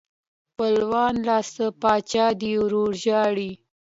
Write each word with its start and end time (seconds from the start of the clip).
خپلوانو 0.49 1.21
لا 1.27 1.37
څه 1.53 1.65
پاچا 1.81 2.25
دې 2.41 2.51
ورور 2.61 2.91
ژاړي. 3.03 3.51